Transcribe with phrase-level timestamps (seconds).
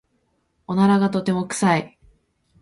[0.65, 1.99] おならがとても臭い。